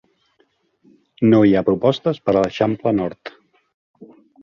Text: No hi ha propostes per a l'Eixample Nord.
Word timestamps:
No 1.33 1.43
hi 1.49 1.53
ha 1.59 1.63
propostes 1.69 2.23
per 2.25 2.37
a 2.37 2.37
l'Eixample 2.41 2.97
Nord. 3.05 3.37